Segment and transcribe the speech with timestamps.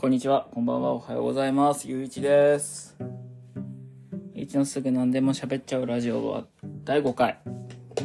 [0.00, 1.86] こんにちは、こんばんは、おはようございます。
[1.86, 2.96] ゆういちです。
[4.34, 6.46] ゆういちのすぐ何でも喋っちゃうラジオは
[6.84, 7.38] 第5回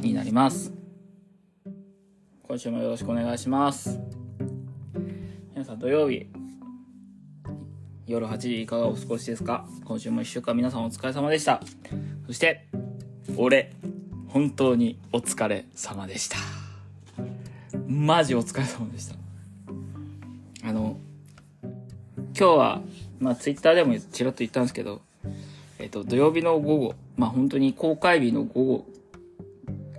[0.01, 0.73] になります。
[2.43, 3.97] 今週もよろしくお願いします。
[5.53, 6.27] 皆さん土曜日、
[8.05, 9.65] 夜8時いかがお過ごしですか？
[9.85, 11.61] 今週も1週間皆さんお疲れ様でした。
[12.27, 12.67] そして、
[13.37, 13.71] 俺、
[14.27, 16.39] 本当にお疲れ様でした。
[17.87, 19.24] マジお疲れ様でした。
[22.45, 22.81] 今日は、
[23.19, 25.01] まあツイッターでもちらっと言ったんですけど、
[25.79, 28.85] えっと、土曜日の午後、まあ本当に公開日の午後、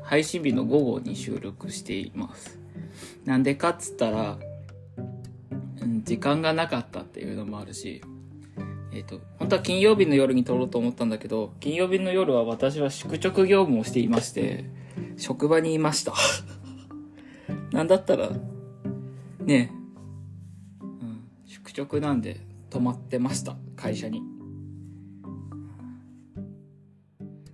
[0.01, 2.61] 配信日の午後に収録しています。
[3.25, 4.39] なんでかっつったら、
[5.81, 8.01] うん、時間がなかったっていうのもあるし、
[8.93, 14.67] えっと、本当は金曜日の夜に撮ろうと思ったんだけど、金曜日の夜は私は宿直業務をしていまして、
[15.17, 16.15] 職場にいました。
[17.75, 18.31] なんだったら、
[19.41, 19.73] ね、
[21.77, 24.23] 直なんで泊まってました、会社に。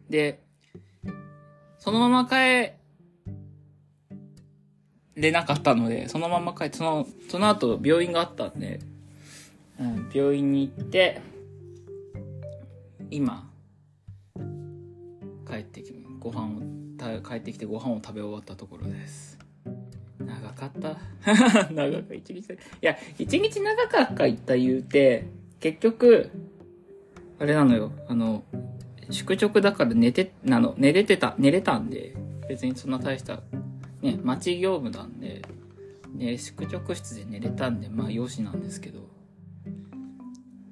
[0.09, 0.42] で、
[1.78, 2.73] そのまま帰
[5.15, 8.81] れなかったので、そのまま帰って、その、その後病院があったんで、
[9.81, 11.20] うん、病院に行って、
[13.11, 13.50] 今、
[15.48, 19.31] 帰ってき、ご飯を、帰ってきてご飯を食べ終わったところです。
[20.41, 20.98] 長かった。
[21.72, 22.52] 長か一日。
[22.52, 25.27] いや、一日長かった言うて、
[25.61, 26.30] 結局、
[27.38, 28.44] あれなのよ、あの、
[29.10, 32.14] 宿直だから寝て、あの、寝れてた、寝れたんで、
[32.48, 33.42] 別にそんな大した、
[34.00, 35.42] ね、町業務なんで、
[36.14, 39.00] ね、宿直室で寝れたんで、まあ、よしなんですけど、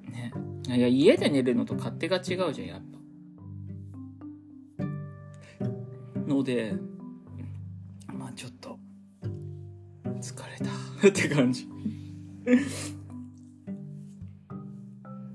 [0.09, 0.33] ね。
[0.67, 3.01] いや、家で寝るのと勝手が違うじゃん、やっぱ。
[6.27, 6.73] ので、
[8.13, 8.79] まあ、ちょっと、
[10.21, 11.07] 疲れた。
[11.07, 11.67] って感じ。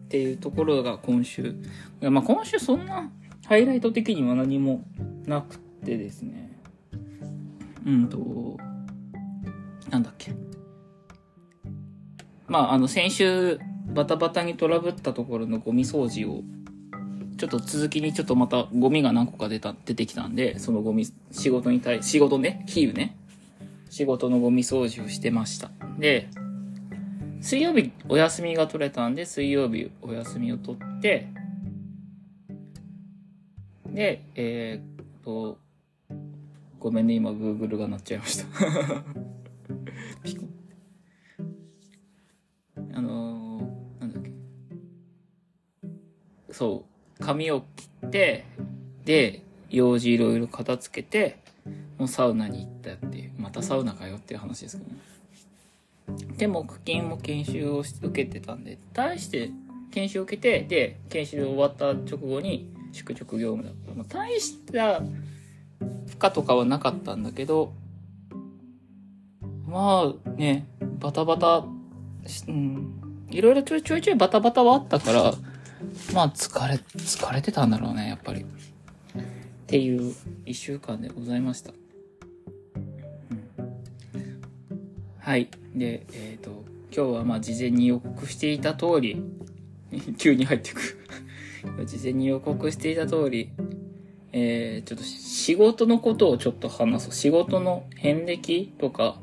[0.05, 1.43] っていうところが今週。
[1.43, 1.55] い
[2.00, 3.10] やまあ今週そんな
[3.47, 4.84] ハイライト的には何も
[5.27, 6.59] なくてですね。
[7.84, 8.56] うんと、
[9.91, 10.33] なんだっけ。
[12.47, 13.59] まああの先週
[13.94, 15.12] バタバタにトラブった。
[15.12, 16.43] ところのゴミ掃除を
[17.37, 18.69] ちょっと続きにちょっとまた。
[18.75, 20.27] ゴミが何個か出た、出てきた。
[20.27, 23.16] んで、そのゴミ、仕事に対、仕事ね、キーウね。
[23.97, 25.71] 仕事のゴミ掃除をしてました。
[25.99, 26.29] で、
[27.41, 31.29] 水曜日お休みが取れたんで、水曜日お休みを取って、
[33.87, 35.57] で、えー、っと、
[36.79, 38.45] ごめんね、今 Google が鳴っちゃいました。
[42.93, 44.31] あのー、なんだっけ。
[46.51, 46.84] そ
[47.19, 48.45] う、髪を切って、
[49.07, 51.46] で、用事いろいろ片付けて、
[51.99, 54.97] もうサウナに行ったっていう、またサウナかよっていう話ですけどね。
[56.37, 59.51] で、木金も研修を受けてたんで、対して
[59.91, 63.95] 研修を受けて、で、研修終わった直後に宿直業務だった。
[63.95, 65.07] まあ、大した負
[66.23, 67.73] 荷とかはなかったんだけど、
[69.67, 70.67] まあね、
[71.01, 71.65] バタバタ、
[72.49, 75.34] うん、いろいろちょいちょいちょいバタバタはあったから、
[76.15, 78.43] まあ疲れ、疲れてたんだろうね、やっぱり。
[78.43, 78.45] っ
[79.67, 80.15] ていう
[80.45, 81.73] 一週間でございました。
[85.26, 85.48] はい。
[85.75, 86.64] で、えっ、と、
[86.97, 89.20] 今日はまあ事前に予告していた通り、
[90.19, 91.04] 急に入ってく。
[91.84, 93.50] 事前に予告していた通り、
[94.31, 97.12] えー、ちょっと仕事のことをちょっと話そう。
[97.12, 99.20] 仕事の遍歴とか、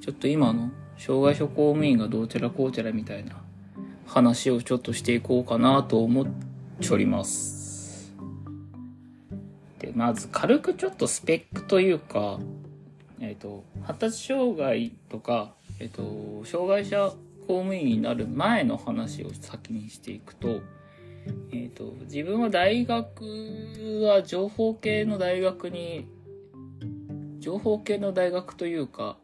[0.00, 3.40] ちょっと今の障害者公務員がどうちゃらこうちゃらみたいな
[4.06, 8.12] 話をちょっとしていこうかなと思っております。
[9.78, 12.40] で、まず軽くちょっとスペックというか、
[13.28, 17.10] えっ、と、発達障害とか、えっ、と、障害者
[17.46, 20.60] 公務員になる前の話を先にしていくと、
[21.52, 26.06] えっ、と、自分は大学は情報系の大学に、
[27.38, 29.16] 情報系の大学というか、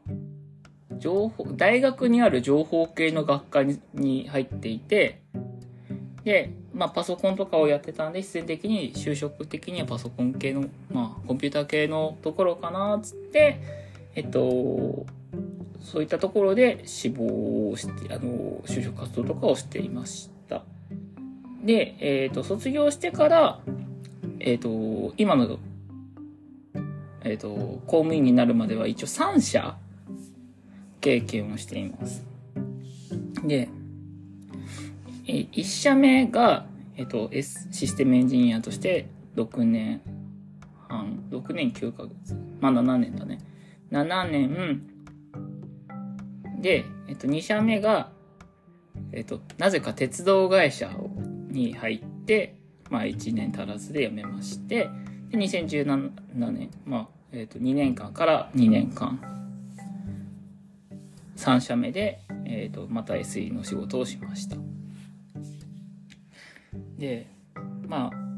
[0.99, 5.23] 情報、大学にある情報系の学科にに入っていて、
[6.25, 13.61] で、まあパソコンとかをやってたんで、必然的に就職的にはパソコン系の、まあコンピューター系のところかなっ、つって、
[14.15, 15.07] えっと、
[15.81, 20.63] そういったところで志望をして、あの、就職活動とかをしていました。
[21.65, 23.61] で、えっと、卒業してから、
[24.41, 25.59] えっと、今の、
[27.23, 27.49] えっと、
[27.87, 29.77] 公務員になるまでは一応3社
[31.01, 32.25] 経験をしています。
[33.45, 33.69] で、
[35.27, 36.67] え1社目が、
[36.97, 40.01] えっと、S システムエンジニアとして6年
[40.89, 42.37] 半、6年9ヶ月。
[42.61, 43.39] まあ7年だね。
[43.91, 44.83] 7年。
[46.61, 48.13] で、えっと、2社目が、
[49.13, 50.91] えっ、と、なぜか鉄道会社
[51.49, 52.57] に入って、
[52.91, 54.91] まあ1年足らずで辞めまして、
[55.31, 59.21] で2017年、まあ、えっ、と、2年間から2年間、
[61.37, 64.57] 3社目で、えっ、と、また SE の仕事をしました。
[66.99, 67.27] で、
[67.89, 68.31] まあ、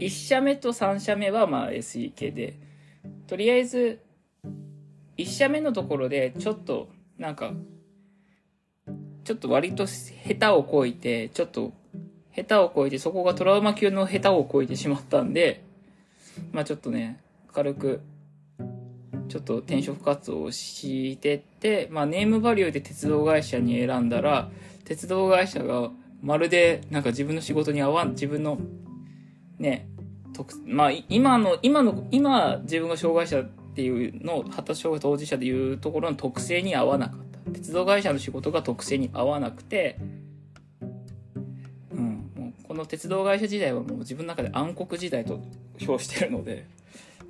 [0.00, 2.54] 1社目と3社目はまあ SE 系で、
[3.26, 4.00] とりあえず、
[5.16, 6.88] 1社目のところでちょっと、
[7.18, 7.52] なんか、
[9.24, 11.72] ちょっと割と下手をこいて、ちょっと
[12.34, 15.62] 下手をこいて、そこがトラウマ級の下手をこいてしまったんで、
[16.52, 17.20] まあちょっとね、
[17.52, 18.00] 軽く、
[19.28, 24.50] ちょっと転職活動をしてって、まあネームバリューで鉄道会社に選んだら、
[24.84, 25.90] 鉄道会社が
[26.22, 28.58] まるでなんか自分の仕事に合わん、自分の、
[29.58, 29.88] ね、
[30.64, 33.44] まあ今の、今の、今自分が障害者っ
[33.74, 37.30] ていうのを発達障害当事者でいうところの特性に合わなかった。
[37.52, 39.98] 鉄道会社の仕事が特性に合わなくて、
[41.90, 45.40] うん、もうこの鉄道会社時代はもう自分の中で暗黒時代と
[45.80, 46.66] 表してるので、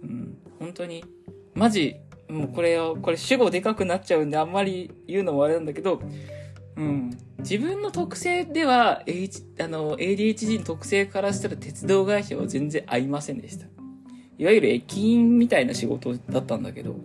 [0.02, 1.04] うん、本当に、
[1.54, 1.96] マジ、
[2.28, 6.02] もうこれを、これ主語でかくなっちゃうんであんまり言うのもあれなんだけど、
[6.76, 7.18] うん。
[7.38, 13.66] 自分の特性では、H、あの、ADHD の特性からしたら鉄道会社は全然合いませんでした。
[14.38, 16.98] いわゆる駅員みたいな仕事だったんだけど、も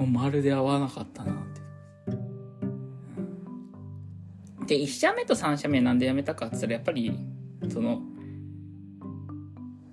[0.00, 1.34] うまるで合わなかったなっ
[4.66, 4.76] て。
[4.76, 7.12] で、1社目と3社目なんで辞めたかって言ったら、やっぱり、
[7.68, 8.02] その、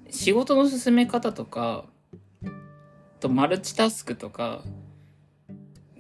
[0.10, 1.86] 仕事の進め方とか、
[3.20, 4.64] とマルチタスクとか、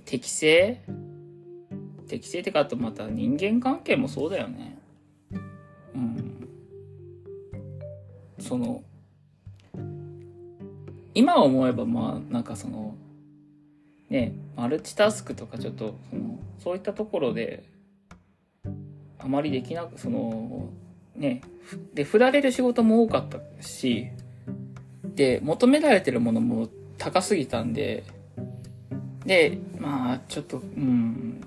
[0.05, 0.81] 適性
[2.07, 4.77] 適正ってか、あとまた人間関係もそうだよね。
[5.95, 6.47] うん。
[8.39, 8.83] その、
[11.13, 12.95] 今思えばまあ、なんかその、
[14.09, 17.63] ね、マルチタスクとかちょっと、その、そういったところで、
[19.19, 20.69] あまりできなく、その、
[21.15, 21.41] ね、
[21.93, 24.07] で、振られる仕事も多かったし、
[25.15, 28.03] で、求められてるものも高すぎたんで、
[29.25, 31.41] で、まあ、ちょっと、うん、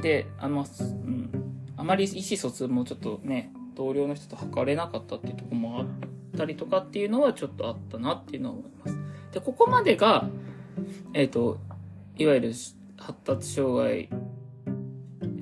[0.00, 1.30] で、あの、うん、
[1.76, 5.86] あまり意思疎通もちょっとね、同僚の人と測れなかったっていうとこもあっ
[6.36, 8.98] たりとかっていうのはちょっとあったなっていうのは思います。
[9.32, 10.28] で、ここまでが、
[11.12, 11.58] えっ、ー、と、
[12.16, 12.52] いわゆる
[12.96, 14.08] 発達障害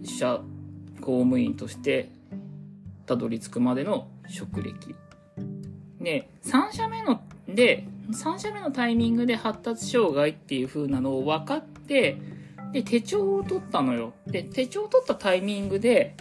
[0.05, 0.41] 者
[1.01, 2.11] 公務員として
[3.07, 4.95] たどり着くまでの職歴。
[6.01, 12.19] で、3社目の、で、3社目のタイミングで発達障害っていう風なのを分かって、
[12.73, 14.15] で、手帳を取ったのよ。
[14.27, 16.17] で、手帳を取ったタイミングで、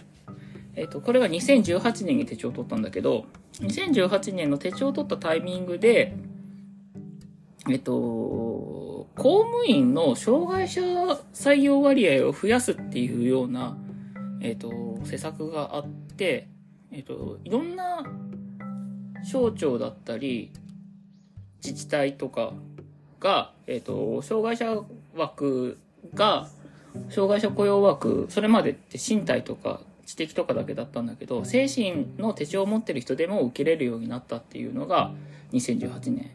[0.74, 3.26] えっ、と、これは2018年に手帳を取ったんだけど、
[3.60, 6.14] 2018年の手帳を取ったタイミングで、
[7.70, 7.92] えっ、と、
[9.14, 10.80] 公務員の障害者
[11.32, 13.76] 採用割合を増やすっていうような、
[14.40, 16.48] えっ、と、施策があって、
[16.90, 18.04] えっ、と、いろんな
[19.24, 20.52] 省庁だったり、
[21.64, 22.54] 自治体とか
[23.20, 24.82] が、えっ、と、障害者
[25.14, 25.78] 枠
[26.14, 26.48] が、
[27.08, 35.12] 障害者雇用枠、それまでって身体とか知的とかだけだったんだけど、精神の手帳を持ってる人でも受けれるようになったっていうのが
[35.52, 36.30] 2018年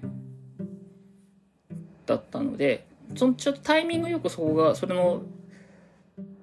[2.06, 5.22] だったので、そのちょっとタイミングよくそこが、それの、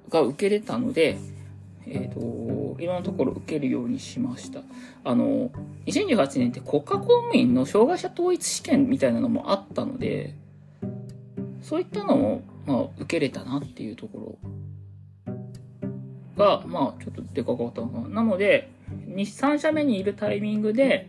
[0.08, 1.18] が受けれたので、
[1.86, 4.60] えっ、ー、と、いろんなところ受けるようにしました。
[5.02, 5.50] あの、
[5.86, 10.34] 2018年って国家公務員の障害者統一試験みたいなのもあったので、
[11.62, 15.34] そういったのもまあ、受けれたなっていうところ
[16.36, 18.08] が、まあ、ちょっとでかかったのかな。
[18.08, 18.70] なので、
[19.08, 21.08] 3社目にいるタイミングで、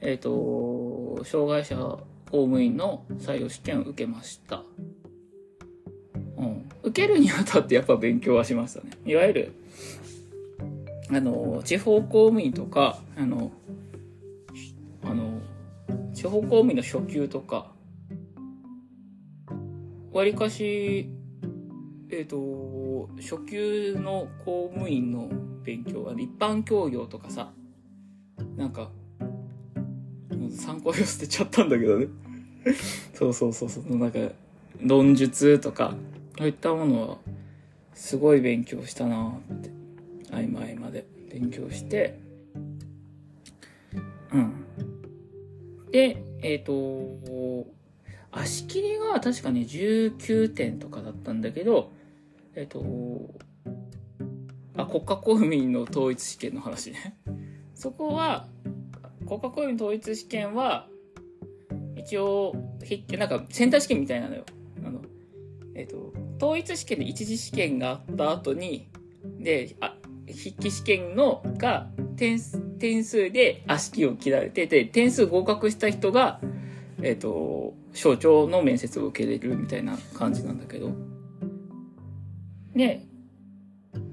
[0.00, 1.76] えっ、ー、と、障害者
[2.30, 4.62] 公務員の採用試験を受けました。
[6.36, 6.68] うん。
[6.82, 8.90] 受けるにあたってやっぱ勉強はしましたね。
[9.04, 9.52] いわゆる、
[11.10, 13.52] あの、地方公務員とか、あの、
[15.04, 15.40] あの、
[16.14, 17.72] 地方公務員の初級とか、
[20.12, 21.08] わりかし、
[22.10, 25.30] えっ、ー、と、初級の公務員の
[25.64, 27.52] 勉強は、一般教養とかさ、
[28.56, 28.90] なんか、
[30.54, 32.08] 参考用捨てちゃったんだけどね。
[33.14, 34.18] そうそうそうそう、なんか、
[34.82, 35.96] 論述とか、
[36.36, 37.18] そういったものは、
[37.94, 39.70] すごい勉強したなって、
[40.30, 42.18] 合間合間で勉強して、
[44.34, 44.52] うん。
[45.90, 47.66] で、えっ、ー、と、
[48.32, 51.92] 足切りが確かね、19点とかだったんだけど、
[52.54, 52.82] えっと、
[54.76, 57.16] あ、国家公務員の統一試験の話ね。
[57.74, 58.48] そこは、
[59.26, 60.88] 国家公務員統一試験は、
[61.96, 62.54] 一応、
[63.18, 64.44] なんか、センター試験みたいなのよ。
[64.84, 65.02] あの、
[65.74, 68.88] えっと、統一試験で一次試験があった後に、
[69.38, 69.96] で、あ、
[70.26, 72.38] 筆記試験のが点
[72.78, 76.40] 点数で足記を切られてて、点数合格した人が、
[77.02, 80.92] えっ、ー、と、省庁の面接を受けれるみたいな感じなんだけど。
[82.74, 83.06] で、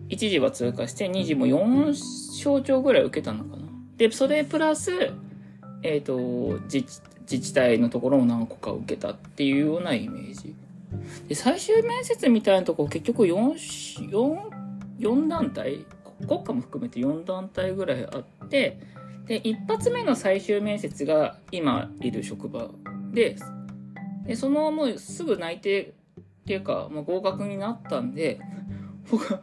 [0.09, 1.93] 1次は通過して、2次も4
[2.35, 3.67] 省庁ぐらい受けたのかな。
[3.97, 4.91] で、それプラス、
[5.83, 6.85] えっ、ー、と、自
[7.29, 10.55] 自治体のところも何個か受けたっていうようなイメージ。
[11.27, 14.49] で、最終面接みたいなとこ結局4、4、
[14.99, 15.85] 4団体？
[16.27, 18.79] 国家も含めて4団体ぐらいあって、
[19.27, 22.71] で、一発目の最終面接が今いる職場
[23.13, 23.35] で、
[24.25, 28.39] で、そのもうすぐ内定っていうか、もう合格になったんで、
[29.09, 29.41] 僕は、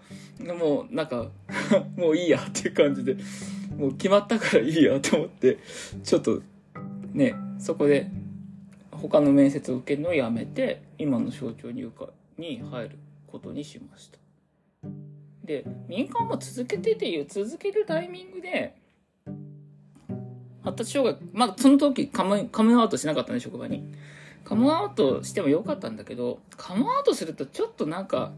[0.59, 1.31] もうなんか
[1.97, 3.17] もういいやっていう感じで、
[3.77, 5.59] もう決まったからいいやと思って、
[6.03, 6.43] ちょっと
[7.13, 8.11] ね、そこで
[8.91, 14.19] 他の面接を受けるのをやめて、今の省庁入科に入ることにしました。
[15.45, 18.75] で、民間も続けてていう、続けるタイミングで、
[20.67, 23.85] 発達障害、まあその時カムカムアウトしなかったね、職場に。
[24.45, 28.33] カムアウトしてもよかったんだけど、カムアウトするとちょっとなんか、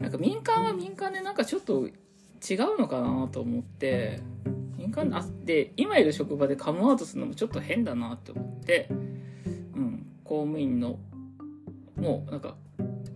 [0.00, 4.20] なんか民間は民間でなんかちょっと違うのかなと思って、
[4.76, 8.94] 民間あで今いる職場でカムアウトするのもちょっと変だなって思ってう
[9.80, 10.98] ん公務員の
[11.96, 12.56] もうなんか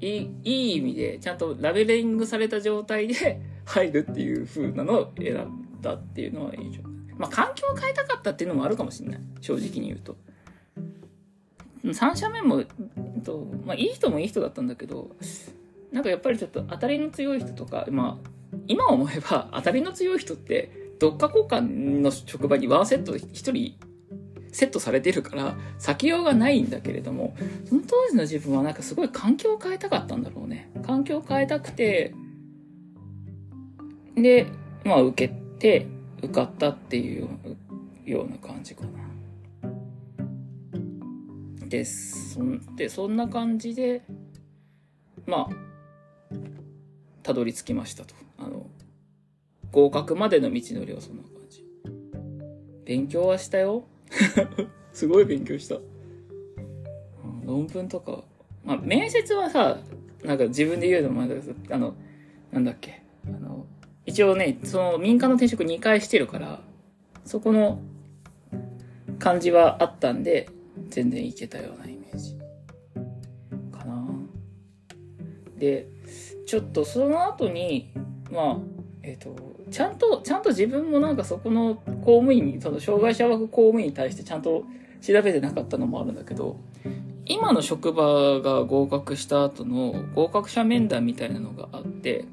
[0.01, 9.21] いいいい意味でちゃんとラベリングされた状態で入るっていう風なのを選んだっていうのは印象まあ環境を変えたかったっていうのもあるかもしれない。
[9.41, 10.17] 正直に言うと。
[11.85, 12.65] 3社目も、
[13.25, 15.11] とまあ、いい人もいい人だったんだけど
[15.93, 18.29] なんかやっぱりちょっと当たりの強い人とかまあ
[18.67, 23.79] 今思えば当たりの強い人ってどっか交換の職場にワンセット1人
[24.51, 27.37] セットされてるから避けようがないんだけれども
[27.69, 30.71] その当時の自分はなんかすごい環境を変えたかったんだろうね。
[30.85, 32.15] 環境を変えたくて
[34.17, 34.47] で
[34.85, 35.87] まあ受けて
[36.19, 37.29] 受かったっていう
[38.05, 38.91] ような感じかな
[41.69, 44.03] ですそんでそんな感じで
[45.27, 46.35] まあ
[47.23, 48.67] たどり着きましたとあの
[49.71, 51.65] 合格までの道のりはそんな感じ。
[52.85, 53.85] 勉強はしたよ。
[54.93, 55.77] すごい勉強した。
[57.45, 58.25] 論文とか。
[58.65, 59.79] まあ、面接はさ、
[60.25, 61.95] なんか自分で言うのもあれだけど、あの、
[62.51, 63.03] なんだっけ。
[63.27, 63.58] あの、
[64.09, 66.61] 一応ね、その民間の転職2回してるから、
[67.27, 67.79] そこの
[69.19, 70.49] 感じはあったんで、
[70.89, 72.35] 全然いけたようなイメージ。
[73.71, 74.07] かな
[75.59, 75.89] で、
[76.47, 77.93] ちょっとその後に、
[78.33, 78.57] まあ、
[79.03, 79.37] えっ、ー、と、
[79.71, 84.65] ちゃんと、ちゃんと自分もなんかそこの公務員に、その障害者枠公務員に対してちゃんと
[85.03, 86.57] 調べてなかったのもあるんだけど、
[87.27, 92.25] 今の職場が合格した後の合格者面談みたいなのがあって、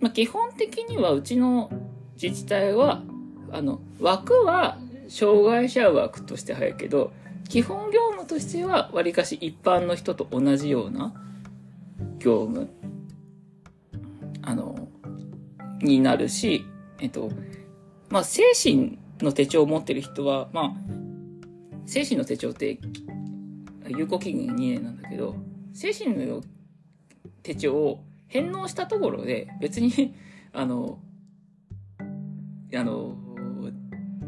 [0.00, 1.70] まあ、基本的にはうちの
[2.20, 3.02] 自治体は、
[3.52, 4.78] あの、枠は
[5.08, 7.12] 障害者枠として入るけど、
[7.48, 11.12] 基本業務としてはわりかし一般の人と同じような
[12.18, 12.68] 業務。
[14.42, 14.88] あの、
[15.82, 16.64] になるし、
[16.98, 17.30] えっと、
[18.08, 20.72] まあ、精神の手帳を持ってる人は、まあ、
[21.86, 22.78] 精神の手帳って
[23.88, 25.34] 有効期限2年なんだけど、
[25.74, 26.42] 精神の
[27.42, 30.14] 手帳を返納したところで別に、
[30.52, 30.98] あの、
[32.74, 33.16] あの、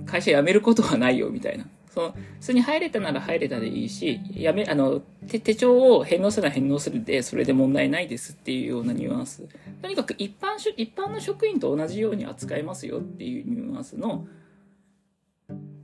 [0.05, 1.67] 会社辞めることはないよみたいな。
[1.89, 9.47] その、普通に入れたなら入れたでいいし、やめ、あの、手手帳を返納するなら返納するで、それで問題ないですっていうようなニュアンス。
[9.81, 14.27] とにかく一般、一般の職員と同じように扱いますよっていうニュアンスの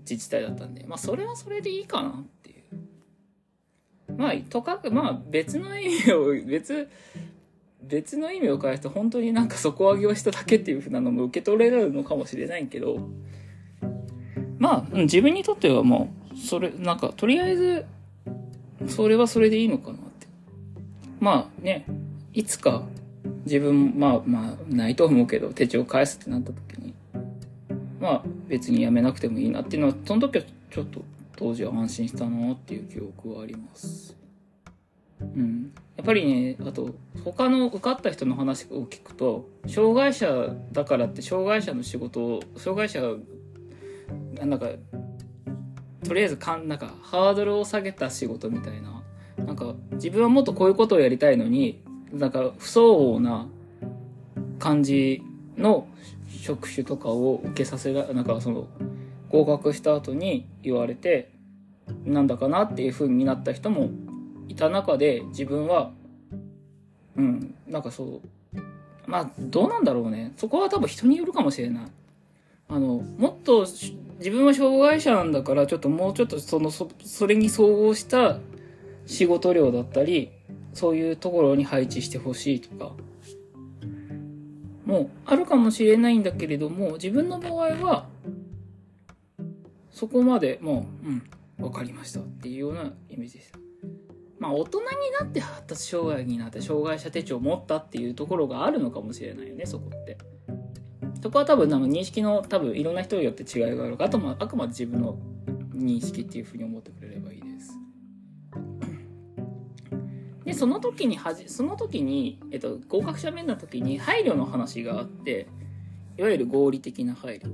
[0.00, 4.12] 自治体だったんで、まあそれはそれでいいかなっていう。
[4.16, 6.88] まあ、とかく、まあ別の意味を、別、
[7.82, 12.98] 別の意味を返すと本当になんか底上げをしただけっていうふうなのも受け取れるのかもしれないけど、
[14.58, 17.86] まあ、自分にとってはもう、それ、なんか、とりあえず、
[18.88, 20.26] それはそれでいいのかなって。
[21.20, 21.86] まあね、
[22.32, 22.82] いつか、
[23.44, 26.94] 自分、まあまあ、ないと思うけど、手帳返すってなった時に、
[28.00, 31.02] まあ、別にやめなくてもいいなっていうのは、その時はちょっと、
[31.36, 34.17] 当時は安心したなっていう記憶はあります。
[35.20, 35.72] うん。
[35.96, 36.94] やっぱりね、あと、
[37.24, 43.00] 他の受かった人の話を聞くと、障害者だからって障害者の仕事を、障害者
[44.46, 44.70] なんか
[46.04, 49.02] とりあえずかんなんかハードルを下げた仕事みたいな
[49.44, 51.82] なんか自分はもっとこういうことをやりたいのに
[52.12, 53.46] なんか不相応な
[54.58, 55.22] 感じ
[55.56, 55.86] の
[56.28, 58.66] 職種とかを受けさせらなんかその
[59.28, 61.30] 合格した後に言われて
[62.04, 63.90] なんだかなっていう風になった人も
[64.48, 65.92] いた中で自分は
[67.18, 68.22] うん、なんかそ
[68.54, 68.58] う、
[69.06, 70.32] まあ、どうなんだろうね。
[70.36, 71.84] そこは多分人によるかもしれない。
[72.68, 73.66] あの、もっと
[74.18, 78.38] 自分は障害者なんだから、ちょっともうちょっとその、そそれに総合した
[79.06, 80.30] 仕事量だったり、
[80.72, 82.92] そういうところに配置してほしいとか、
[84.86, 88.06] もうあるかもしれないんだけれども、自分の場合は、
[89.90, 93.67] そこまでもう、うん、わかりましたっていうようなイメージでした。
[94.38, 94.86] まあ大人に
[95.18, 100.18] なって発達障害になって障害者手帳を持ったっていうところがあるのかもしれないよね、そこって。
[101.22, 105.18] そこは多分認識の多分いろんな人によって違いがあるから、あとまああくまで自分の
[105.74, 107.78] 認識っていうふうに思ってくれればいいです。
[110.44, 115.48] で、その時にはじ、その時に、えっと、合格者面の時に配慮の話があって、
[116.16, 117.50] いわゆる合理的な配慮。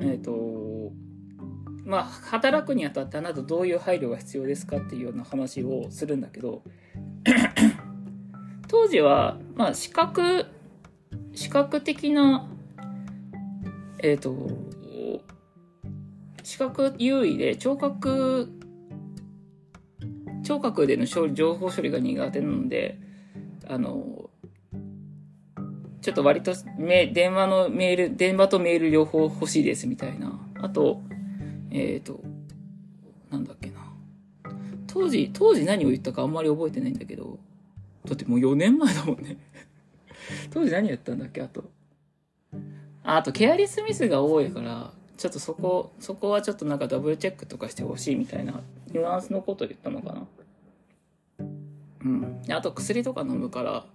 [0.00, 0.92] えっと、
[1.84, 6.62] まあ、働くにあたってあなたどういう配慮が必要ですかっていうような話をするんだけど、
[8.68, 10.46] 当時は、まあ、視覚、
[11.34, 12.48] 視覚的な、
[13.98, 14.48] えっ、と、
[16.42, 18.48] 視覚優位で聴覚、
[20.44, 22.98] 聴覚での情報処理が苦手なので、
[23.68, 24.30] あの、
[26.00, 30.38] ちょっと割とメ電話のメール、電話とメール両方欲しいですみたいな。
[30.60, 31.00] あと、
[31.72, 32.20] えっ、と、
[33.30, 33.80] なんだっけな。
[34.86, 37.38] 当時、当時何を言ったかあんまり覚えてないんだけど、
[38.04, 39.38] だってもう4年前だもんね。
[40.52, 41.64] 当時何やったんだっけあと。
[43.02, 50.26] あ、あと、ケアリスミスが多いから、ちょっとそこ、そこはちょっとなんかダブルチェックとかしてほしいみたいなニュアンスのこと言ったのかな。
[52.04, 52.42] うん。
[52.50, 53.86] あと、薬とか飲むから、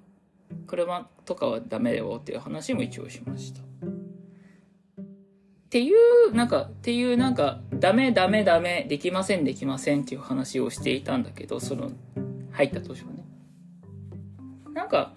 [0.65, 3.61] 車とかはダメだよっていう話も一応しました。
[5.67, 11.91] っていう、なんか、っていう、なんか、ダメ、ダメ、ダメ、できません、できませんっていう話をしていたんだけど、その、
[12.51, 13.25] 入った当初はね。
[14.73, 15.13] なんか、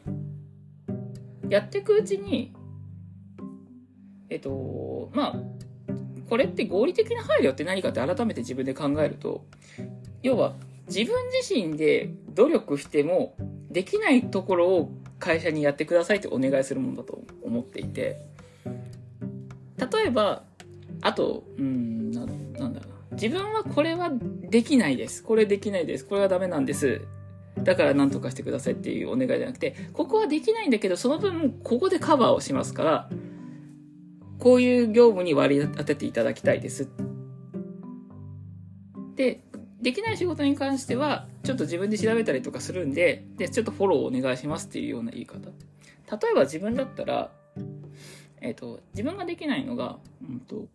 [1.49, 2.53] やっていくうちに、
[4.29, 5.37] えっと、まあ、
[6.29, 9.45] これって合理的な配慮って何かって改めて自分で考えると、
[10.25, 10.55] 要は、
[10.89, 13.37] 自分自身で努力しても、
[13.71, 18.21] できないところを会社にやってくださいってお願いするものだと思っていて、
[18.97, 20.45] 例えば、
[21.03, 23.17] あと、うん、ななんだろうな。
[23.17, 25.23] 自分はこれはできないです。
[25.23, 26.05] これできないです。
[26.05, 27.03] これはダメなんです。
[27.59, 33.11] だから何とかしてくださいっていうお願いじゃなくて、ここはできないんだけど、その分、ここでカバーをしますから、
[34.39, 36.89] こういう業務に割り当てていただきたいです。
[39.17, 39.43] で、
[39.83, 45.51] できない仕事に関しては、ちょっと自分で調べたりとかするんで、で、ちょっとフォローお願いしますっていうような言い方。
[45.51, 47.31] 例えば自分だったら、
[48.41, 50.67] えっ、と、自分ができないのが、うんと、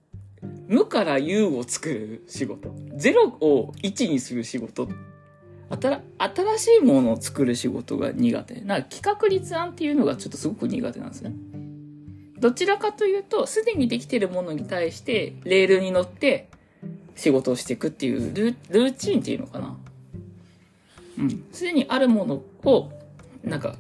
[0.67, 2.69] 無から有を作る仕事。
[2.69, 4.89] 0を1にする仕事。
[5.69, 8.62] 新新しいものを作る仕事が苦手。
[8.62, 11.34] な企画立案っていうのがちょっとすごく苦手なんですね。
[12.39, 16.49] どちらかというと、すでにできてるものに対して、レールに乗って
[17.15, 19.77] 仕事をしていくっていうルルーチンっていうのかな。
[21.17, 21.45] うん。
[21.51, 22.91] すでにあるものを、
[23.43, 23.75] なんか、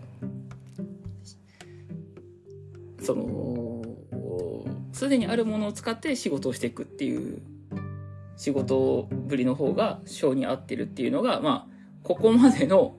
[3.01, 3.64] その、
[4.95, 7.41] すでにあるものを使って仕事をしていくっていう
[8.37, 12.95] 仕事ぶりの方が性に合ってるっていうのが、まあ、ここまでの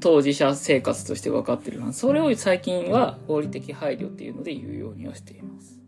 [0.00, 1.92] 当事者生活として分かってるな。
[1.92, 5.78] それを最近は合理的配慮っていうので言うようにはしています。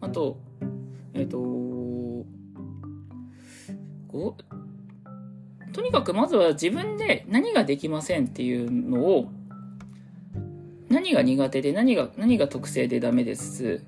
[0.00, 0.40] あと、
[1.12, 1.36] えっ、と、
[4.08, 4.38] ご
[5.74, 9.30] とにかくまずは自分で何ができませんっていうのを
[10.92, 13.80] 何が苦手で何が、何が特性でダメです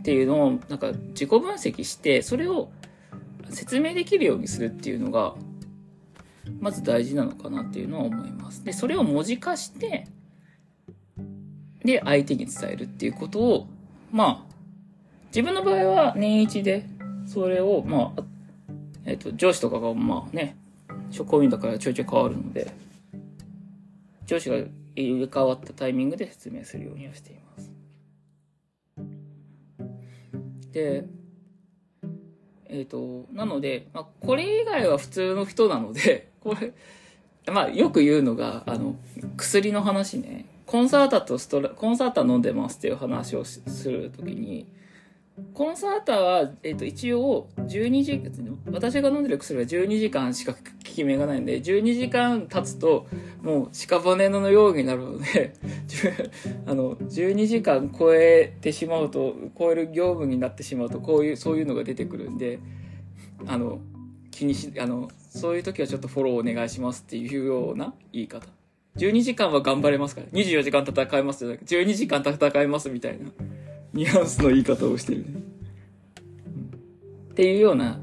[0.00, 2.70] っていうのを、なんか自己分析して、それを
[3.48, 5.34] 説明できるようにするっていうのが、
[6.60, 8.62] まず大事なのかなっていうのは思います。
[8.64, 10.08] で、それを文字化して、
[11.82, 13.66] で、相手に伝えるっていうことを、
[14.12, 14.54] まあ、
[15.28, 16.84] 自分の場合は年一で、
[17.24, 18.22] それを、まあ、
[19.06, 20.58] えっ、と、上司とかが、まあね、
[21.10, 22.70] 職員だからちょいちょい変わるので、
[24.26, 24.56] 上司が
[25.00, 27.72] 入れ替わったタイミングで説明するようにはしています。
[30.72, 31.04] で、
[32.68, 36.72] えっ、と、なので、まあ、これ以外は普通の人なので、 これ、
[37.52, 38.96] まあ、よく言うのが、あの、
[39.36, 40.46] 薬の話ね。
[40.66, 44.66] コンサータとストラ、コンサータ飲んでますっていう話をするときに、
[45.54, 48.22] コンサータは、えっ、と、一応、12時、
[48.70, 53.06] 私が飲んでる薬は12時間しか効き目がないんで、12時間経つと、
[53.42, 55.54] もう、屍のようになるので、
[56.66, 62.58] あの、12時間超えてしまうと、超える業務になってしまうと、こういう、そういうのが出てくるんで、
[63.46, 63.80] あの、
[64.30, 68.46] 気にし、あの、そういう時はちょっとフォローお願いしますっていうような言い方。
[68.96, 70.26] 12時間は頑張れますから。
[70.28, 73.30] 24時間戦えますじゃなくて、12時間戦えますみたいな、
[73.92, 75.26] ニュアンスの言い方をしてるね。
[77.32, 78.00] っていうような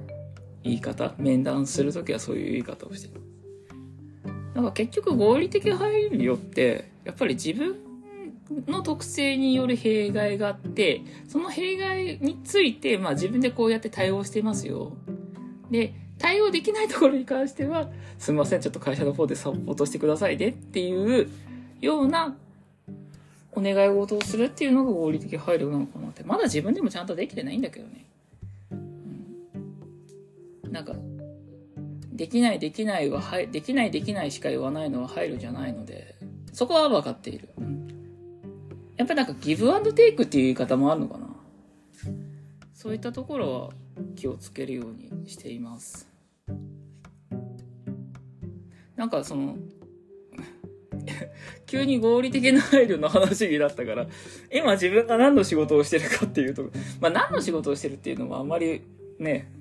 [0.64, 1.14] 言い方。
[1.18, 3.22] 面談するときはそういう言い方をしてる。
[4.54, 7.76] なんか結局合理的配慮によって、やっぱり自分
[8.68, 14.98] の特性による弊害があって、その弊害について、まあ自分でこうやって対応してますよ。
[15.70, 21.30] で、対応できないところに関しては、すみません、ちょっと会社の方でサポートしてくださいねっていう
[21.80, 22.36] ような
[23.58, 26.24] お願い事をするっていうのが合理的配慮なのかなって。
[26.24, 28.06] まだ自分でもちゃんとできてないんだけどね。
[28.72, 28.76] う
[30.70, 30.94] ん、なんか、
[32.14, 36.16] できないできないは、はい、できないできないしか言わないのは配慮じゃないので、
[36.54, 37.50] そこは分かっている。
[37.58, 37.88] うん、
[38.96, 41.28] やっぱなんかギブアンドテイクっていう言い方もあるのかな。
[42.76, 43.70] そういったところは
[44.16, 46.08] 気をつけるようにしています。
[48.96, 49.58] なんかその、
[51.66, 54.08] 急に合理的な配慮の話になったから、
[54.52, 56.64] 今自分が何の仕事をしてるかっていうと、
[57.00, 58.82] まあ何の仕事をしてるっていうのはあんまり
[59.20, 59.52] ね、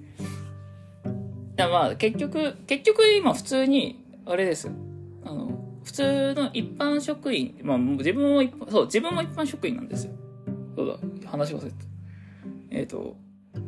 [1.59, 4.70] いやまあ結局、結局今普通に、あれです。
[5.25, 10.12] あの、普通の一般職員、まあ自分も一般、そう、自分も一般職員なんですよ。
[10.77, 11.77] そうだ、話忘れた。
[12.70, 13.16] えっ、ー、と、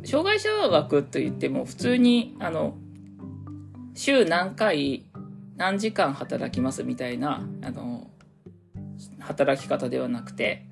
[0.05, 2.75] 障害者枠といっても普通に、あの、
[3.95, 5.08] 週何回
[5.59, 8.09] 何時間働きますみたいな、あの、
[9.19, 10.65] 働き方ではなくて、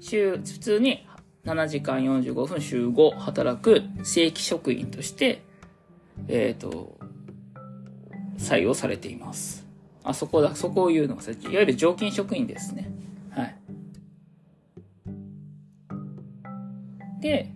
[0.00, 1.06] 週、普通に
[1.46, 5.42] 7時間45分週5働く正規職員として、
[6.28, 6.98] えっ、ー、と、
[8.36, 9.66] 採用されています。
[10.04, 12.90] あそこだ、そこを言うのが、いわゆる常勤職員ですね。
[13.30, 13.56] はい。
[17.20, 17.50] で、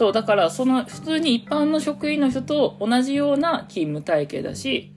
[0.00, 4.94] そう、だからその普通に一般の職員の人と同じような勤務体系だし、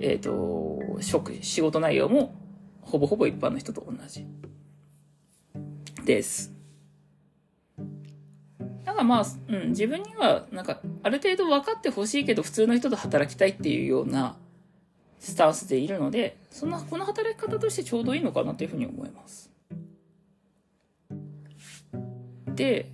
[0.00, 2.34] えっ、ー、と、職、仕事内容も
[2.80, 4.26] ほぼほぼ一般の人と同じ。
[6.04, 6.52] です。
[8.84, 14.34] だからまあ、うん、自分には、なんか、ある程度分かってほしいけど、普通の人と働きたいっていうような
[15.20, 19.52] スタンスでいるので、その、この働き方としてちょうどいいのかなというふうに思います。
[22.56, 22.90] で、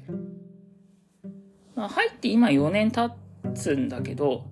[1.80, 3.16] まあ、入って今4年経
[3.54, 4.44] つんだけど、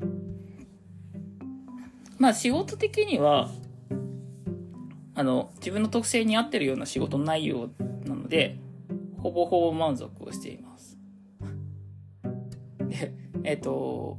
[2.17, 3.51] まあ仕事的には、
[5.15, 7.69] あの、自分の特性に合ってるような仕事内容
[8.07, 8.57] なので、
[9.19, 10.97] ほぼほぼ満足をしています。
[12.89, 13.13] で、
[13.45, 14.17] えっ、と、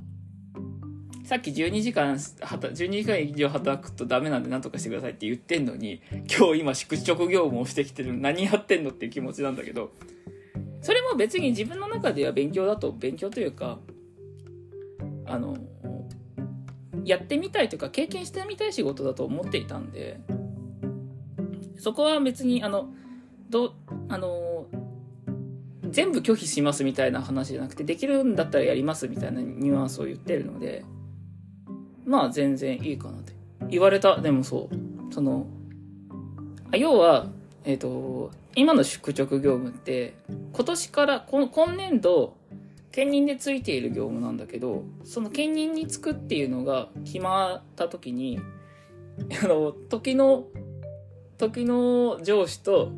[1.23, 9.93] さっき12時間、12時間以上働くとダメなんで何とかしてくださいって言ってんのに、今日今宿直業務をしてきてる何やってんのっていう気持ちなんだけど、
[10.81, 13.79] それも別に自分の中では勉強だと、勉強というか、
[15.25, 15.57] あの、
[17.03, 20.19] やってみたいというか、経験してみたい仕事だと思っていたんで、
[21.77, 22.93] そこは別に、あの、
[23.49, 23.73] ど、
[24.07, 24.67] あの、
[25.89, 30.85] 全部拒否しますみたいな話じゃなくて、できるんだったらやりますみたいなニュアンスを言ってるので、
[32.05, 33.33] まあ全然いいかなって。
[33.69, 35.13] 言われた、でもそう。
[35.13, 35.47] その、
[36.73, 37.27] 要は、
[37.65, 40.15] えっ、ー、と、今の宿直業務って、
[40.53, 42.35] 今年から、今年度、
[42.91, 48.39] 兼任でついている業務なんだけど、その兼任につくっていうのが決まった時に、
[49.43, 50.47] あの、時の、
[51.37, 52.91] 時の上司と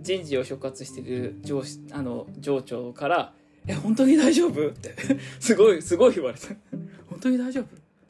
[0.00, 3.32] 人事を所括してる上司、あの、上長から、
[3.66, 4.68] え、本当に大丈夫？
[4.68, 4.94] って、
[5.38, 6.48] すごい、すごい言われた。
[7.08, 7.60] 本当に大丈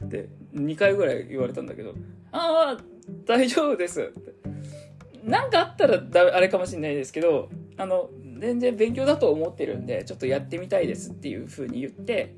[0.01, 0.05] 夫？
[0.05, 1.93] って、2回ぐらい言われたんだけど、
[2.31, 2.83] ああ、
[3.25, 4.33] 大丈夫ですって。
[5.23, 8.09] なんかあったらだあれかもしれないですけど、あの、
[8.39, 12.35] 全然勉強だと思ってるんで、ちょっとやってみたいですっていう風に言って、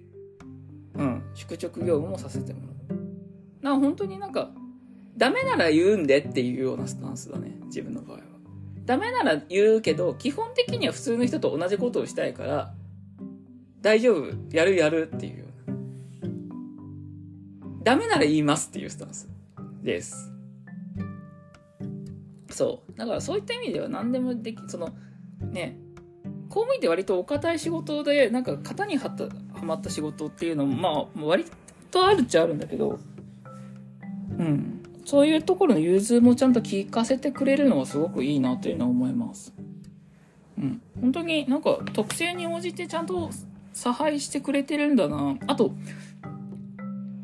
[0.93, 3.73] うん、宿直業務もさせてもらう。
[3.73, 4.51] な本当になんか、
[5.17, 8.23] ダメなら言うんでっていうようなスタンスだね、自分の場合は。
[8.85, 12.73] ダメなら言うけど、基本的には普通の人と同じことをしたいから、
[13.81, 15.77] 大丈夫、やるやるっていうような。
[17.83, 19.27] ダメなら言いますっていうスタンス
[19.81, 20.34] です。
[22.55, 22.97] そう。
[22.97, 24.95] だからそういった意味では何でもでき、その、
[25.51, 25.77] ね、
[26.47, 29.29] 公務員って割とお堅い仕事で、なんか型にはた、は
[29.61, 31.45] まった仕事っていうのも、まあ、割
[31.91, 32.97] とあるっちゃあるんだけど、
[34.39, 34.81] うん。
[35.03, 39.53] そういうところの融通もちゃんと聞かせてくれるのはすごくいいなというのは思います。
[40.57, 40.81] うん。
[41.01, 43.31] 本当になんか特性に応じてちゃんと
[43.73, 45.35] 差配してくれてるんだな。
[45.47, 45.73] あと、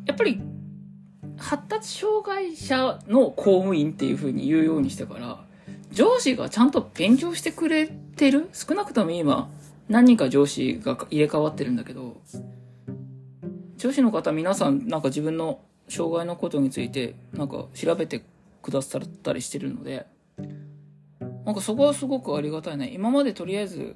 [0.06, 0.42] やっぱり
[1.42, 5.44] 発達障害者の公務員っていう風に言うようにしてから、
[5.92, 8.50] 上司がちゃんと勉強してくれてる？
[8.54, 9.50] 少なくとも今、
[9.90, 12.22] 何人か上司が入れ替わってるんだけど、
[13.78, 18.24] 上司の方皆さんなんか自分の障害のことについてなんか調べて
[18.62, 20.06] くださったりしてるので、
[21.46, 22.92] なんかそこはすごくありがたいね。
[22.94, 23.96] 今までとりあえず、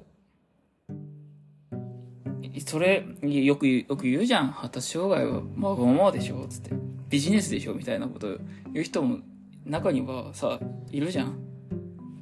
[2.60, 4.48] それ、よく、よく言うじゃん。
[4.48, 6.70] 発達障害はまあまあまあでしょつって。
[7.08, 8.38] ビジネスでしょみたいなこと
[8.72, 9.18] 言う人も
[9.64, 10.58] 中にはさ、
[10.90, 11.36] いるじゃん。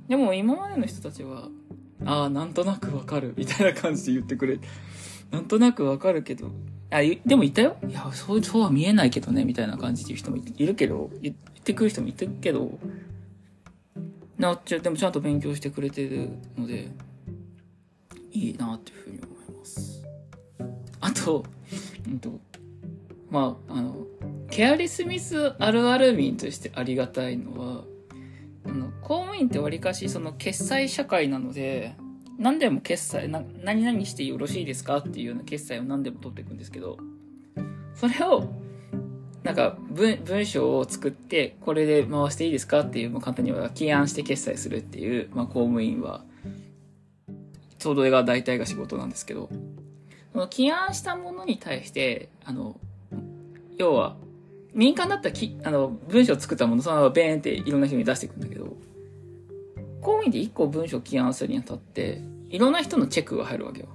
[0.08, 1.48] でも今までの人たちは、
[2.04, 3.34] ああ、なんとなくわかる。
[3.36, 4.58] みたいな感じで言ってくれ。
[5.30, 6.50] なんとなくわかるけど、
[6.90, 7.76] あ、でもいたよ。
[7.88, 12.78] いや、そう、そうは見えないけどね、みたいな感じで言う人もいるけど、言ってくる人もいるけど、
[14.38, 16.90] なっちゃうでもちゃんと勉強してくれてるので
[18.32, 19.33] いいなっていうふうに思いますあ
[21.14, 21.44] と,、
[22.06, 22.40] うんと
[23.30, 23.96] まああの
[24.50, 27.84] ケアリスミスあるある民としてありがたいのは
[28.66, 31.94] あの公務員ってわりかしその決済社会なので
[32.38, 36.98] 何でも決済な何々してよろしいですかっていうような決済を何でも取っていくんですけど
[37.94, 38.48] それを
[39.44, 46.24] なんか文文章を作ってこれで回していいですかっていう、まあ、簡単には起案して決済するっていう、まあ、公務員は
[47.78, 49.50] ちょうどが大体が仕事なんですけど
[50.34, 52.76] その起案したものに対してあの
[53.78, 54.16] 要は
[54.74, 58.76] 民間だったらきあの文章を作ったものそのままベーンっていろんな人に出していくんだけど
[60.00, 62.20] 公務員で1個文章を起案するにあたって
[62.50, 63.88] いろんな人のチェックが入るわけよ。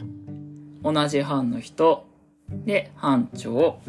[0.82, 2.06] 同じ班の人
[2.66, 3.80] で班長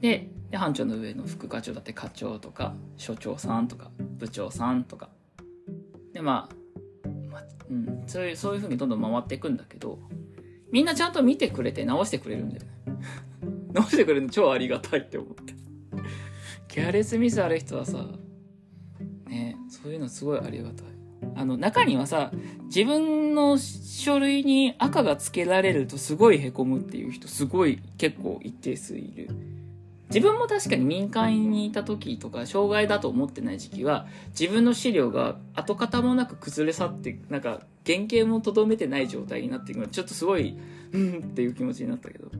[0.00, 5.08] でで班長の上の副課長だって課長とか所長さんとか部長さんとか。
[6.12, 9.98] でまあ、まあ、うん、そういうそういう風にどんどん回っていくんだけど
[10.76, 12.62] みんなちゃんと見てくれて直してくれるんだよ。
[12.62, 12.68] ね
[13.72, 15.54] 直してくれるの超ありがたいって思って。
[16.68, 18.06] ケアレスミスある人はさ
[19.26, 20.86] ねそういうのすごいありがたい。
[21.34, 22.30] あの中にはさ
[22.64, 29.30] 自分の書類に赤がつけられるとすごいへこむっていう人すごい結構一定数いる
[30.08, 34.06] 自分も確かに民間にいた時とか障害だと思ってない時期は
[34.38, 40.56] 自分の資料が跡形もなく崩れ去ってなんか原型もとどめてない状態になっていくのちょっとすごい
[40.92, 42.30] うんっていう気持ちになったけど。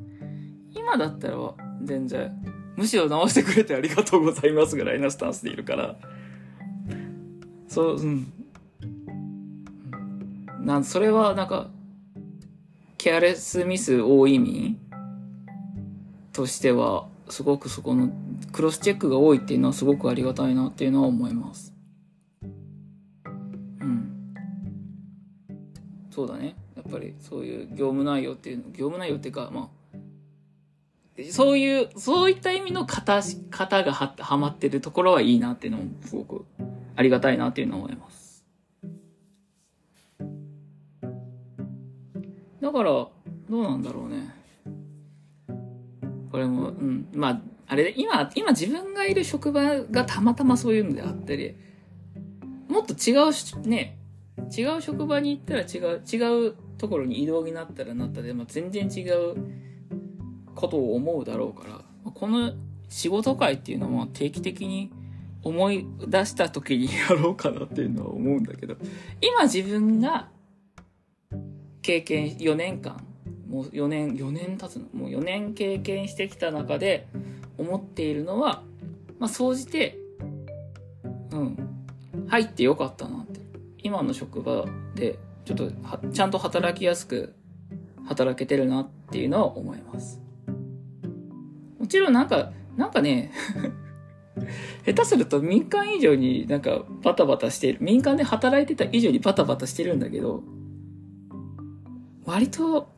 [0.77, 1.37] 今だったら
[1.83, 2.33] 全然
[2.77, 5.97] むしろ直してくれてありがとうございますぐらいなスタンスでいるから。
[7.67, 8.33] そううん。
[10.61, 11.71] なんそれはなんか
[12.99, 14.79] ケアレスミス多い意味
[16.33, 18.11] としてはすごくそこの
[18.53, 21.75] クロスチェックが多いっていうのはすごくありがたいなっていうのは思います。
[23.81, 24.35] うん。
[26.11, 26.57] そうだね。
[26.77, 36.45] やっぱりそういう業務内容っていうの、業務内容っていうか、まあ、そういう、そういった意味の型、型がははまってるところはいいなっていうのもすごく
[36.95, 38.45] ありがたいなっていうのは思います。
[42.61, 43.13] だから、ど
[43.51, 44.36] うなんだろうね。
[46.37, 47.09] これも、うん。
[47.15, 51.57] まあ、あれ、今、今自分がいる職場がたまたまそういうのであったり、
[52.69, 53.97] もっと違う、ね、
[54.55, 59.35] 違う職場に行ったら違う、違うところに移動になったらなったで、まあ、全然違う
[60.55, 61.67] ことを思うだろうか
[62.05, 62.53] ら、この
[62.91, 64.93] 仕事会っていうのは定期的に
[65.43, 68.77] 思い出した時にやろうかなっていうのは思うんだけど、
[69.23, 70.29] 今自分が
[71.81, 73.06] 経験4年間
[73.49, 74.87] もう4年4年経つの？
[74.93, 77.07] もう4年経験してきた中で
[77.59, 78.63] 思っているのは
[79.19, 79.99] まあ総じて
[81.31, 81.69] うん
[82.29, 83.47] 入ってよかったなって。
[83.87, 84.65] 今の職場
[84.97, 85.71] でちょっと
[86.11, 87.37] ちゃんと働きやすく
[88.05, 90.21] 働けてるなっていうのは思います。
[91.79, 93.31] もちろんなんかなんかね
[94.85, 97.79] 下手すると民間以上になんかバタバタしてる。
[97.81, 100.43] 民間で働いてた以上にバタバタしてるんだけど
[102.25, 102.89] 割と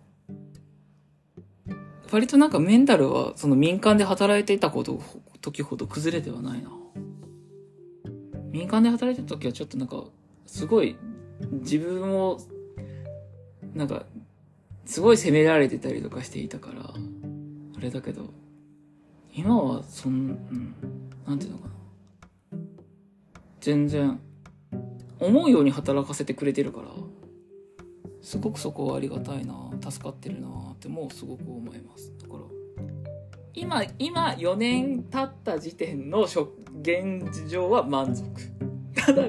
[2.11, 5.01] 割となんかメンタルはその民間で働いていたこと、
[5.41, 6.71] 時ほど崩れてはないな。
[8.51, 10.05] 民間で働いてた時はちょっとなんか、
[10.47, 10.97] すごい
[11.53, 12.41] 自分を、
[13.75, 14.05] なんか、
[14.87, 18.31] すごい責められてたりとかしていたから、あれだけど、
[19.35, 20.75] 今はそん、うん、
[21.27, 21.75] なんていうのかな。
[23.61, 24.19] 全然、
[25.21, 26.89] 思うように働かせてくれてるから、
[28.29, 32.13] すごくそこはありがたいな助かってるなってもうすごく思います。
[32.21, 32.41] だから
[33.55, 36.25] 今今4年経った時点の
[36.83, 38.29] 現状は満足。
[38.95, 39.23] ただ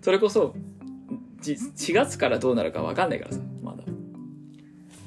[0.00, 0.54] それこそ
[1.42, 3.82] 4月からどうなるか分かんないからさまだ。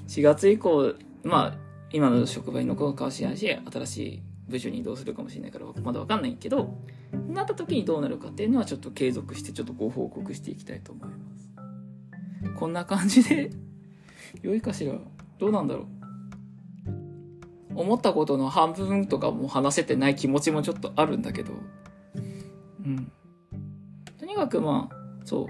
[0.10, 1.58] 4月以降まあ
[1.94, 6.78] 今の職場に残るかもしれないし新しい部署に移動するかもしれないからまだ分かんないけど
[7.30, 11.27] なった時にどうなるかっていうのはちょっと継続してちょっとご報告していきたいと思います。
[12.56, 13.52] こんな感じで
[14.42, 14.94] 良いかしら？
[15.40, 15.88] どうなんだろう？
[17.76, 21.54] 思ったことの半分とかも話せてない気持ちもちょっとあるんだけど、
[22.84, 23.12] うん。
[24.18, 25.48] とにかくまあ、そう。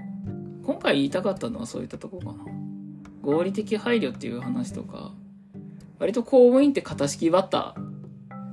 [0.62, 2.34] 今回言いたかったのはそういったとこかな。
[3.22, 5.14] 合理的配慮っていう話とか、
[5.98, 7.74] 割と公務員って型式ばった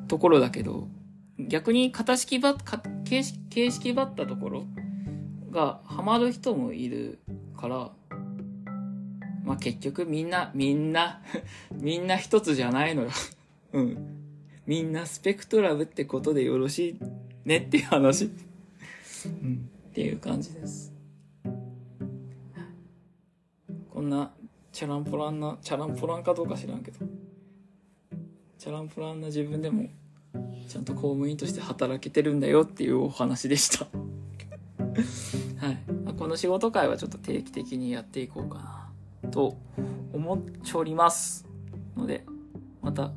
[0.08, 0.88] ところだけど、
[1.38, 2.56] 逆に型式ばっ、
[3.04, 4.66] 形式、形式ばったところ
[5.52, 7.20] がハマる人もいる
[7.58, 7.92] から、
[9.46, 11.22] まあ、結局みんな、みんな
[11.72, 13.10] みんな一つじゃないのよ
[13.74, 13.98] うん。
[14.66, 16.96] みんなスペクトラムってことでよろしい
[17.48, 19.70] ねっていう話うん。
[19.90, 20.92] っていう感じです。
[23.92, 24.34] こんな、
[24.74, 27.06] チャランポランな、チャランポランかどうか知らんけど、
[28.58, 29.88] チャランポランな自分でも、
[30.68, 33.86] ちゃんと公務員として働けてるんだよっていうお話でした
[35.66, 35.78] はい。
[36.18, 38.75] この仕事会はちょっと定期的にやっていこうかな、
[39.36, 39.58] と
[40.14, 41.46] 思っております。
[41.98, 42.24] ので、
[42.82, 43.12] また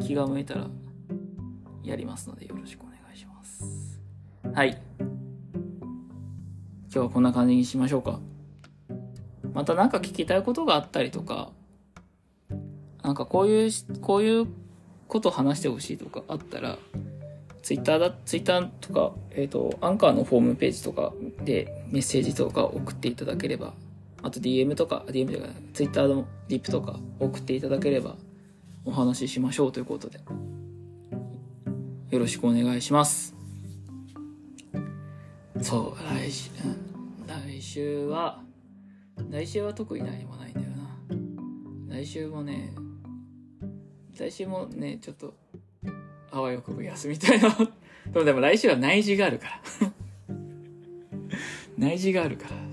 [0.00, 0.66] 気が向いたら
[1.84, 4.00] やりますのでよろしくお願いします。
[4.54, 4.80] はい。
[4.98, 5.08] 今
[6.90, 8.18] 日はこんな感じにしましょうか。
[9.52, 11.50] また何か聞きたいことがあったりとか、
[13.02, 14.46] なんかこういう、こういう
[15.06, 16.78] こと話してほしいとかあったら、
[17.60, 21.12] ツイッターだ、ツイッターとか、えっ、ー、と、アンカーのホームページとか
[21.44, 23.74] でメッセージとか送っていただければ、
[24.22, 28.16] あと DM とか、DM とか、ツイッターのリップとか送っていただければ、
[28.84, 30.20] お話ししましょうということで、
[32.10, 33.34] よろしくお願いします。
[35.60, 36.50] そう、来週、
[37.26, 38.42] 来週は、
[39.30, 40.66] 来週は特に何もないんだよ
[41.88, 41.96] な。
[41.96, 42.72] 来週もね、
[44.16, 45.34] 来週もね、ちょっと、
[46.30, 47.50] あわよくば休みたいな。
[48.12, 49.62] でもでも来週は内示があるから。
[51.76, 52.67] 内示があるから。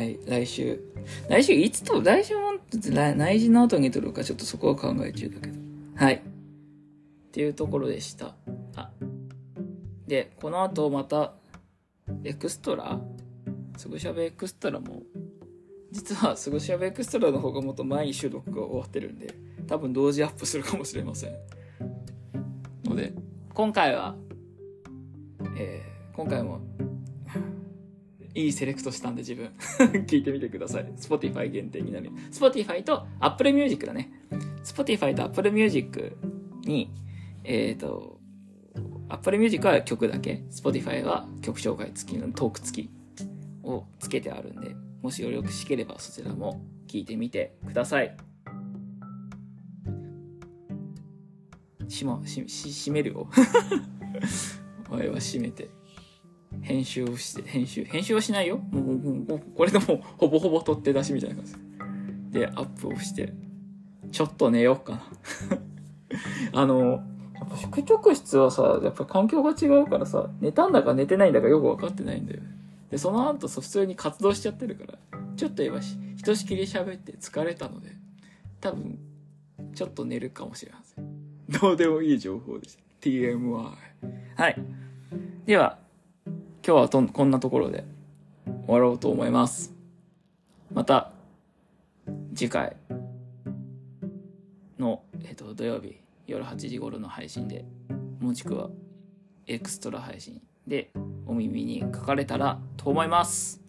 [0.00, 0.80] 来、来週。
[1.28, 5.58] 来週いつと、来週も内示の後に撮るかちょっとそこは考え中だけど。
[5.94, 6.14] はい。
[6.14, 6.20] っ
[7.32, 8.34] ていうところでした。
[8.76, 8.90] あ。
[10.06, 11.34] で、この後また、
[12.24, 12.98] エクストラ？
[13.76, 15.02] すぐしゃべエクストラも、
[15.92, 19.34] 実はすぐしゃべエクストラの方がもっと前に収録が終わってるんで、
[19.66, 21.32] 多分同時アップするかもしれません。
[22.84, 23.12] ので、
[23.52, 24.16] 今回は、
[25.56, 26.60] えー、今回も、
[28.34, 29.50] いいセレクトしたんで自分
[30.06, 30.84] 聞いてみてください。
[30.96, 32.10] Spotify 限定になる。
[32.30, 34.10] Spotify と Apple Music だね。
[34.62, 36.16] Spotify と Apple Music
[36.64, 36.92] に、
[37.44, 38.20] えっ、ー、と、
[39.08, 42.90] Apple Music は曲だけ、Spotify は曲紹介付きのトーク付き
[43.64, 48.16] をつけてあるんで、もしよろしければそちらも聞いてみてください。
[51.88, 53.28] しま、し、し、閉めるよ。
[54.88, 55.68] 前は閉めて。
[56.62, 58.58] 編集をして、編集、編集はしないよ。
[58.58, 61.54] もう、もう、もうこれでもうほぼほぼ取って出しみたいな感じ。
[62.32, 63.32] で、アップをして、
[64.12, 65.02] ちょっと寝ようかな。
[66.60, 67.02] あの、
[67.34, 72.40] やっぱ宿直室はさ、やっぱ環境が違うからさ、寝たんだか寝てないんだかよくわかってないんだよ。
[72.90, 74.98] で、その後普通に活動しちゃってるから、
[75.36, 77.90] ちょっと今し、ひとしきり喋って疲れたので、
[78.60, 78.98] 多分、
[79.74, 81.60] ちょっと寝るかもしれません。
[81.60, 82.82] どうでもいい情報でした。
[83.00, 83.72] TMI。
[84.36, 84.56] はい。
[85.46, 85.78] では、
[86.70, 87.84] 今日はとこんなところで
[88.46, 89.74] 終わろうと思います。
[90.72, 91.10] また、
[92.32, 92.76] 次回
[94.78, 97.64] の、えっと、土曜日夜8時頃の配信で、
[98.20, 98.70] もしくは
[99.48, 100.92] エクストラ配信で
[101.26, 103.60] お耳に書かれたらと思います。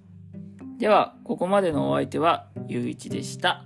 [0.77, 3.63] では、ここまでのお相手はゆういちでした。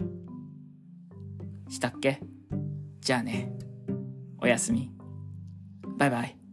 [1.68, 2.22] したっけ？
[3.02, 3.52] じゃあね。
[4.40, 4.94] おやすみ。
[5.98, 6.45] バイバイ。